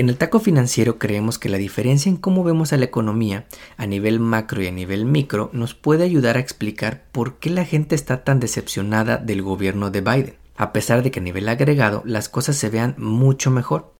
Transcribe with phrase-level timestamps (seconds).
[0.00, 3.44] En el taco financiero creemos que la diferencia en cómo vemos a la economía
[3.76, 7.66] a nivel macro y a nivel micro nos puede ayudar a explicar por qué la
[7.66, 12.00] gente está tan decepcionada del gobierno de Biden, a pesar de que a nivel agregado
[12.06, 13.92] las cosas se vean mucho mejor.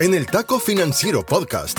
[0.00, 1.78] En el Taco Financiero Podcast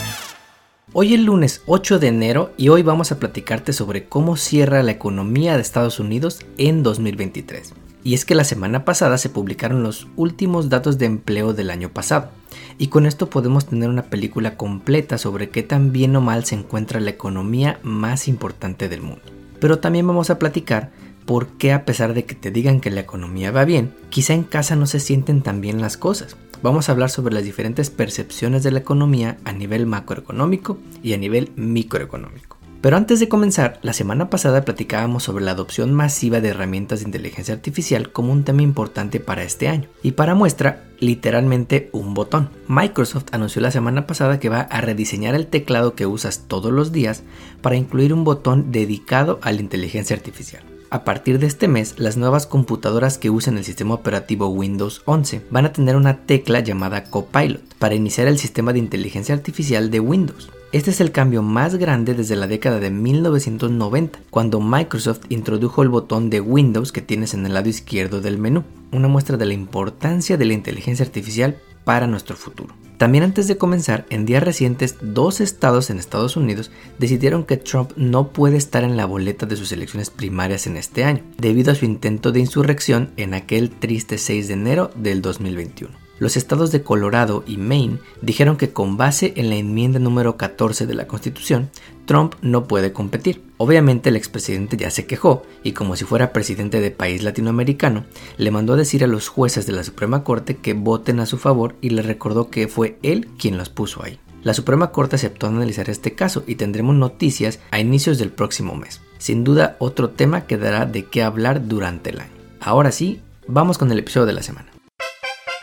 [0.93, 4.91] Hoy es lunes 8 de enero y hoy vamos a platicarte sobre cómo cierra la
[4.91, 7.73] economía de Estados Unidos en 2023.
[8.03, 11.93] Y es que la semana pasada se publicaron los últimos datos de empleo del año
[11.93, 12.31] pasado,
[12.77, 16.55] y con esto podemos tener una película completa sobre qué tan bien o mal se
[16.55, 19.23] encuentra la economía más importante del mundo.
[19.61, 20.91] Pero también vamos a platicar
[21.25, 24.43] por qué a pesar de que te digan que la economía va bien, quizá en
[24.43, 28.63] casa no se sienten tan bien las cosas vamos a hablar sobre las diferentes percepciones
[28.63, 32.61] de la economía a nivel macroeconómico y a nivel microeconómico.
[32.81, 37.05] Pero antes de comenzar, la semana pasada platicábamos sobre la adopción masiva de herramientas de
[37.05, 39.87] inteligencia artificial como un tema importante para este año.
[40.01, 42.49] Y para muestra, literalmente un botón.
[42.67, 46.91] Microsoft anunció la semana pasada que va a rediseñar el teclado que usas todos los
[46.91, 47.21] días
[47.61, 50.70] para incluir un botón dedicado a la inteligencia artificial.
[50.93, 55.41] A partir de este mes, las nuevas computadoras que usan el sistema operativo Windows 11
[55.49, 60.01] van a tener una tecla llamada Copilot para iniciar el sistema de inteligencia artificial de
[60.01, 60.49] Windows.
[60.73, 65.87] Este es el cambio más grande desde la década de 1990, cuando Microsoft introdujo el
[65.87, 69.53] botón de Windows que tienes en el lado izquierdo del menú, una muestra de la
[69.53, 72.73] importancia de la inteligencia artificial para nuestro futuro.
[72.97, 76.69] También antes de comenzar, en días recientes, dos estados en Estados Unidos
[76.99, 81.03] decidieron que Trump no puede estar en la boleta de sus elecciones primarias en este
[81.03, 86.10] año, debido a su intento de insurrección en aquel triste 6 de enero del 2021
[86.21, 90.85] los estados de Colorado y Maine dijeron que con base en la enmienda número 14
[90.85, 91.71] de la Constitución,
[92.05, 93.41] Trump no puede competir.
[93.57, 98.05] Obviamente el expresidente ya se quejó y como si fuera presidente de país latinoamericano,
[98.37, 101.39] le mandó a decir a los jueces de la Suprema Corte que voten a su
[101.39, 104.19] favor y le recordó que fue él quien los puso ahí.
[104.43, 109.01] La Suprema Corte aceptó analizar este caso y tendremos noticias a inicios del próximo mes.
[109.17, 112.31] Sin duda otro tema que dará de qué hablar durante el año.
[112.59, 114.71] Ahora sí, vamos con el episodio de la semana.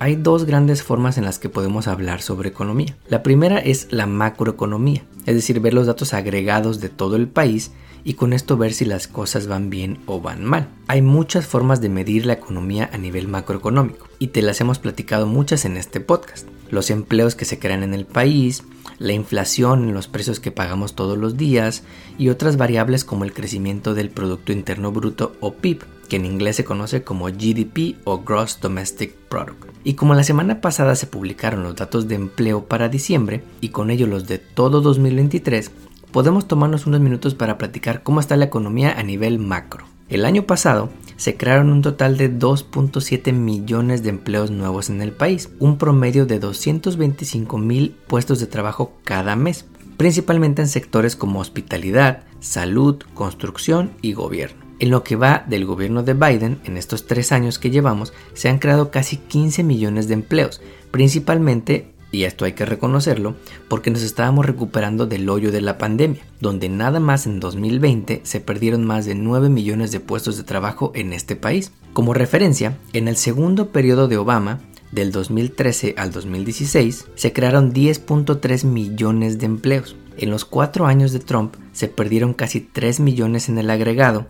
[0.00, 2.96] hay dos grandes formas en las que podemos hablar sobre economía.
[3.08, 7.72] La primera es la macroeconomía, es decir, ver los datos agregados de todo el país
[8.02, 10.68] y con esto ver si las cosas van bien o van mal.
[10.88, 15.26] Hay muchas formas de medir la economía a nivel macroeconómico y te las hemos platicado
[15.26, 16.48] muchas en este podcast.
[16.70, 18.64] Los empleos que se crean en el país,
[18.98, 21.82] la inflación en los precios que pagamos todos los días
[22.16, 26.56] y otras variables como el crecimiento del Producto Interno Bruto o PIB, que en inglés
[26.56, 29.70] se conoce como GDP o Gross Domestic Product.
[29.84, 33.90] Y como la semana pasada se publicaron los datos de empleo para diciembre y con
[33.90, 35.70] ello los de todo 2023,
[36.12, 39.86] podemos tomarnos unos minutos para platicar cómo está la economía a nivel macro.
[40.08, 45.12] El año pasado se crearon un total de 2.7 millones de empleos nuevos en el
[45.12, 49.64] país, un promedio de 225 mil puestos de trabajo cada mes,
[49.96, 54.69] principalmente en sectores como hospitalidad, salud, construcción y gobierno.
[54.80, 58.48] En lo que va del gobierno de Biden, en estos tres años que llevamos, se
[58.48, 63.34] han creado casi 15 millones de empleos, principalmente, y esto hay que reconocerlo,
[63.68, 68.40] porque nos estábamos recuperando del hoyo de la pandemia, donde nada más en 2020 se
[68.40, 71.72] perdieron más de 9 millones de puestos de trabajo en este país.
[71.92, 74.60] Como referencia, en el segundo periodo de Obama,
[74.92, 81.18] del 2013 al 2016, se crearon 10.3 millones de empleos En los cuatro años de
[81.18, 84.26] Trump se perdieron casi 3 millones en el agregado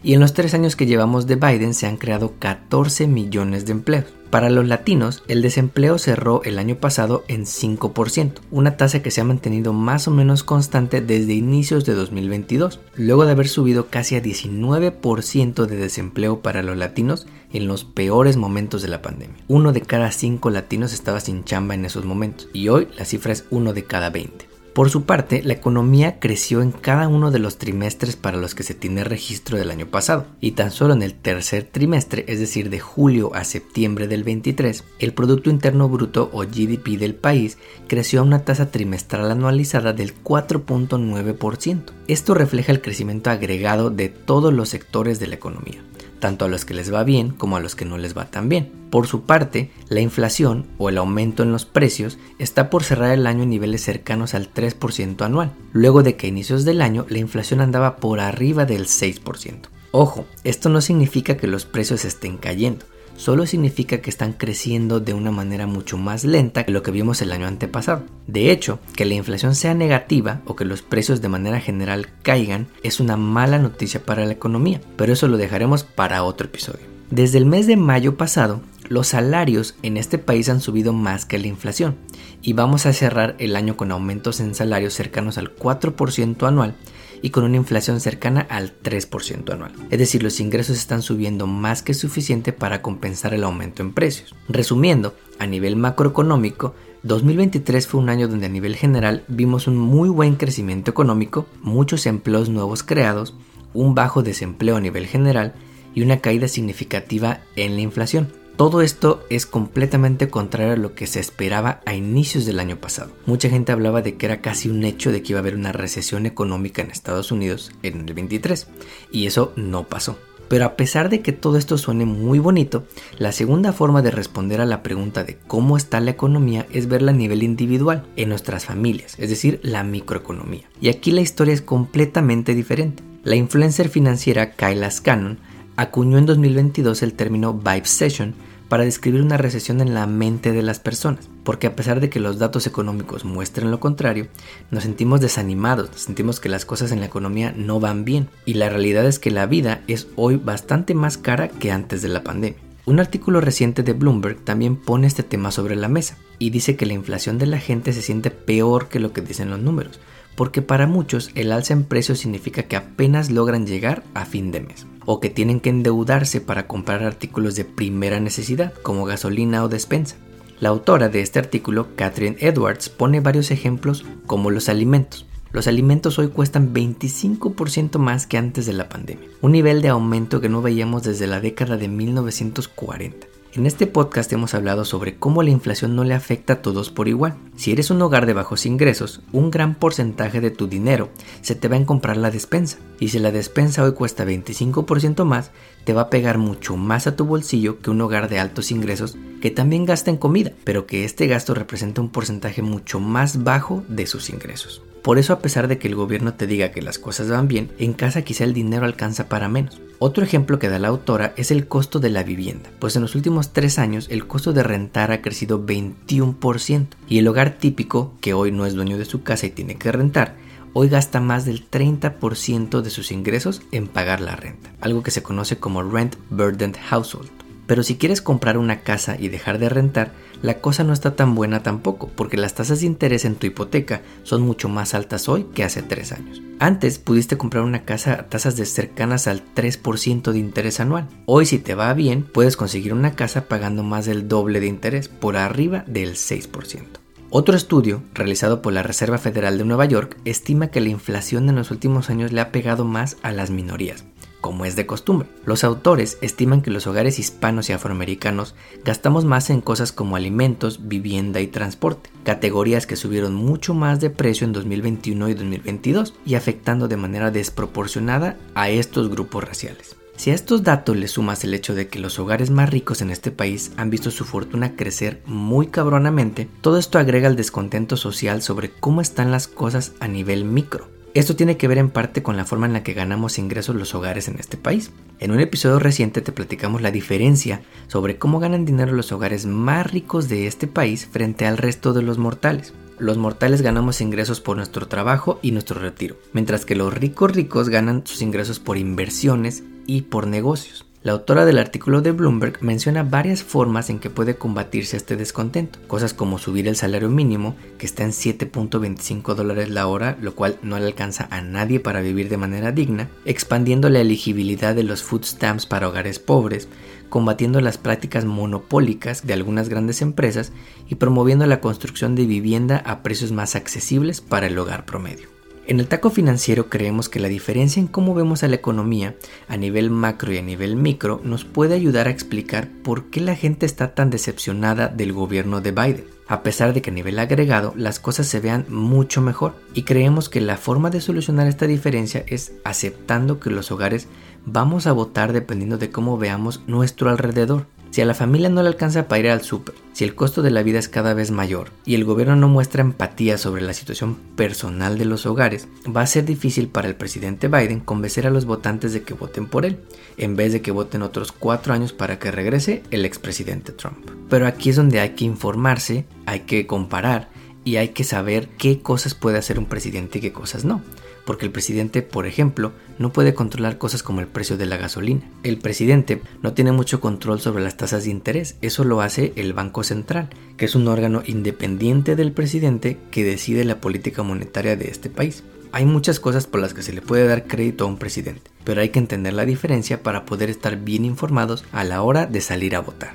[0.00, 3.72] y en los tres años que llevamos de Biden se han creado 14 millones de
[3.72, 4.04] empleos.
[4.30, 9.20] Para los latinos, el desempleo cerró el año pasado en 5%, una tasa que se
[9.20, 14.14] ha mantenido más o menos constante desde inicios de 2022, luego de haber subido casi
[14.14, 19.42] a 19% de desempleo para los latinos en los peores momentos de la pandemia.
[19.48, 23.32] Uno de cada cinco latinos estaba sin chamba en esos momentos y hoy la cifra
[23.32, 24.51] es uno de cada 20.
[24.74, 28.62] Por su parte, la economía creció en cada uno de los trimestres para los que
[28.62, 32.70] se tiene registro del año pasado, y tan solo en el tercer trimestre, es decir,
[32.70, 38.20] de julio a septiembre del 23, el Producto Interno Bruto o GDP del país creció
[38.20, 41.92] a una tasa trimestral anualizada del 4.9%.
[42.08, 45.82] Esto refleja el crecimiento agregado de todos los sectores de la economía
[46.22, 48.48] tanto a los que les va bien como a los que no les va tan
[48.48, 48.70] bien.
[48.90, 53.26] Por su parte, la inflación o el aumento en los precios está por cerrar el
[53.26, 57.18] año en niveles cercanos al 3% anual, luego de que a inicios del año la
[57.18, 59.62] inflación andaba por arriba del 6%.
[59.90, 62.86] Ojo, esto no significa que los precios estén cayendo,
[63.16, 67.22] solo significa que están creciendo de una manera mucho más lenta que lo que vimos
[67.22, 68.04] el año antepasado.
[68.26, 72.68] De hecho, que la inflación sea negativa o que los precios de manera general caigan
[72.82, 76.92] es una mala noticia para la economía, pero eso lo dejaremos para otro episodio.
[77.10, 81.38] Desde el mes de mayo pasado, los salarios en este país han subido más que
[81.38, 81.96] la inflación
[82.42, 86.74] y vamos a cerrar el año con aumentos en salarios cercanos al 4% anual
[87.22, 89.72] y con una inflación cercana al 3% anual.
[89.90, 94.34] Es decir, los ingresos están subiendo más que suficiente para compensar el aumento en precios.
[94.48, 96.74] Resumiendo, a nivel macroeconómico,
[97.04, 102.06] 2023 fue un año donde a nivel general vimos un muy buen crecimiento económico, muchos
[102.06, 103.34] empleos nuevos creados,
[103.72, 105.54] un bajo desempleo a nivel general
[105.94, 108.41] y una caída significativa en la inflación.
[108.62, 113.10] Todo esto es completamente contrario a lo que se esperaba a inicios del año pasado.
[113.26, 115.72] Mucha gente hablaba de que era casi un hecho de que iba a haber una
[115.72, 118.68] recesión económica en Estados Unidos en el 23
[119.10, 120.16] y eso no pasó.
[120.46, 122.84] Pero a pesar de que todo esto suene muy bonito,
[123.18, 127.10] la segunda forma de responder a la pregunta de cómo está la economía es verla
[127.10, 130.70] a nivel individual, en nuestras familias, es decir, la microeconomía.
[130.80, 133.02] Y aquí la historia es completamente diferente.
[133.24, 135.38] La influencer financiera Kyla Scannon
[135.82, 138.34] acuñó en 2022 el término Vibe Session
[138.68, 142.20] para describir una recesión en la mente de las personas, porque a pesar de que
[142.20, 144.28] los datos económicos muestren lo contrario,
[144.70, 148.70] nos sentimos desanimados, sentimos que las cosas en la economía no van bien, y la
[148.70, 152.58] realidad es que la vida es hoy bastante más cara que antes de la pandemia.
[152.86, 156.86] Un artículo reciente de Bloomberg también pone este tema sobre la mesa y dice que
[156.86, 160.00] la inflación de la gente se siente peor que lo que dicen los números,
[160.36, 164.60] porque para muchos el alza en precios significa que apenas logran llegar a fin de
[164.60, 169.68] mes o que tienen que endeudarse para comprar artículos de primera necesidad como gasolina o
[169.68, 170.16] despensa.
[170.60, 175.26] La autora de este artículo, Catherine Edwards, pone varios ejemplos como los alimentos.
[175.50, 180.40] Los alimentos hoy cuestan 25% más que antes de la pandemia, un nivel de aumento
[180.40, 183.26] que no veíamos desde la década de 1940.
[183.54, 187.06] En este podcast hemos hablado sobre cómo la inflación no le afecta a todos por
[187.06, 187.36] igual.
[187.54, 191.10] Si eres un hogar de bajos ingresos, un gran porcentaje de tu dinero
[191.42, 192.78] se te va en comprar la despensa.
[192.98, 195.50] Y si la despensa hoy cuesta 25% más,
[195.84, 199.18] te va a pegar mucho más a tu bolsillo que un hogar de altos ingresos
[199.42, 203.84] que también gasta en comida, pero que este gasto representa un porcentaje mucho más bajo
[203.86, 204.80] de sus ingresos.
[205.02, 207.72] Por eso a pesar de que el gobierno te diga que las cosas van bien,
[207.78, 209.80] en casa quizá el dinero alcanza para menos.
[209.98, 213.14] Otro ejemplo que da la autora es el costo de la vivienda, pues en los
[213.14, 218.34] últimos tres años el costo de rentar ha crecido 21% y el hogar típico, que
[218.34, 220.36] hoy no es dueño de su casa y tiene que rentar,
[220.72, 225.22] hoy gasta más del 30% de sus ingresos en pagar la renta, algo que se
[225.22, 227.41] conoce como Rent Burdened Household.
[227.72, 231.34] Pero si quieres comprar una casa y dejar de rentar, la cosa no está tan
[231.34, 235.44] buena tampoco, porque las tasas de interés en tu hipoteca son mucho más altas hoy
[235.54, 236.42] que hace tres años.
[236.58, 241.08] Antes pudiste comprar una casa a tasas de cercanas al 3% de interés anual.
[241.24, 245.08] Hoy si te va bien, puedes conseguir una casa pagando más del doble de interés,
[245.08, 246.82] por arriba del 6%.
[247.30, 251.56] Otro estudio, realizado por la Reserva Federal de Nueva York, estima que la inflación en
[251.56, 254.04] los últimos años le ha pegado más a las minorías,
[254.42, 255.26] como es de costumbre.
[255.46, 260.86] Los autores estiman que los hogares hispanos y afroamericanos gastamos más en cosas como alimentos,
[260.86, 266.34] vivienda y transporte, categorías que subieron mucho más de precio en 2021 y 2022 y
[266.34, 269.96] afectando de manera desproporcionada a estos grupos raciales.
[270.16, 273.10] Si a estos datos le sumas el hecho de que los hogares más ricos en
[273.10, 278.42] este país han visto su fortuna crecer muy cabronamente, todo esto agrega el descontento social
[278.42, 280.91] sobre cómo están las cosas a nivel micro.
[281.14, 283.94] Esto tiene que ver en parte con la forma en la que ganamos ingresos los
[283.94, 284.92] hogares en este país.
[285.18, 289.92] En un episodio reciente te platicamos la diferencia sobre cómo ganan dinero los hogares más
[289.92, 292.72] ricos de este país frente al resto de los mortales.
[292.98, 297.68] los mortales ganamos ingresos por nuestro trabajo y nuestro retiro, mientras que los ricos ricos
[297.68, 300.86] ganan sus ingresos por inversiones y por negocios.
[301.04, 305.80] La autora del artículo de Bloomberg menciona varias formas en que puede combatirse este descontento,
[305.88, 310.60] cosas como subir el salario mínimo, que está en 7.25 dólares la hora, lo cual
[310.62, 315.02] no le alcanza a nadie para vivir de manera digna, expandiendo la elegibilidad de los
[315.02, 316.68] food stamps para hogares pobres,
[317.08, 320.52] combatiendo las prácticas monopólicas de algunas grandes empresas
[320.88, 325.41] y promoviendo la construcción de vivienda a precios más accesibles para el hogar promedio.
[325.64, 329.14] En el taco financiero creemos que la diferencia en cómo vemos a la economía
[329.46, 333.36] a nivel macro y a nivel micro nos puede ayudar a explicar por qué la
[333.36, 337.74] gente está tan decepcionada del gobierno de Biden, a pesar de que a nivel agregado
[337.76, 342.24] las cosas se vean mucho mejor y creemos que la forma de solucionar esta diferencia
[342.26, 344.08] es aceptando que los hogares
[344.44, 348.68] vamos a votar dependiendo de cómo veamos nuestro alrededor si a la familia no le
[348.68, 351.68] alcanza para ir al súper, si el costo de la vida es cada vez mayor
[351.84, 356.06] y el gobierno no muestra empatía sobre la situación personal de los hogares, va a
[356.06, 359.78] ser difícil para el presidente Biden convencer a los votantes de que voten por él,
[360.16, 364.10] en vez de que voten otros cuatro años para que regrese el expresidente Trump.
[364.30, 367.28] Pero aquí es donde hay que informarse, hay que comparar
[367.62, 370.80] y hay que saber qué cosas puede hacer un presidente y qué cosas no
[371.24, 375.22] porque el presidente, por ejemplo, no puede controlar cosas como el precio de la gasolina.
[375.42, 379.52] El presidente no tiene mucho control sobre las tasas de interés, eso lo hace el
[379.52, 384.88] Banco Central, que es un órgano independiente del presidente que decide la política monetaria de
[384.88, 385.44] este país.
[385.72, 388.82] Hay muchas cosas por las que se le puede dar crédito a un presidente, pero
[388.82, 392.76] hay que entender la diferencia para poder estar bien informados a la hora de salir
[392.76, 393.14] a votar.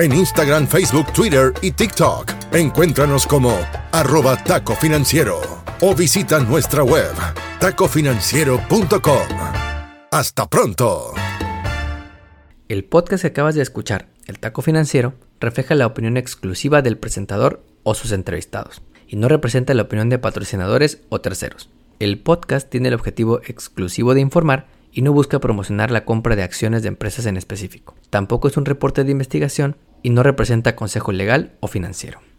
[0.00, 2.32] En Instagram, Facebook, Twitter y TikTok.
[2.54, 3.54] Encuéntranos como
[3.92, 5.38] arroba taco financiero
[5.82, 7.12] o visita nuestra web
[7.60, 9.28] tacofinanciero.com.
[10.10, 11.12] Hasta pronto.
[12.68, 17.62] El podcast que acabas de escuchar, El Taco Financiero, refleja la opinión exclusiva del presentador
[17.82, 21.68] o sus entrevistados y no representa la opinión de patrocinadores o terceros.
[21.98, 26.42] El podcast tiene el objetivo exclusivo de informar y no busca promocionar la compra de
[26.42, 27.94] acciones de empresas en específico.
[28.08, 32.20] Tampoco es un reporte de investigación y no representa consejo legal o financiero.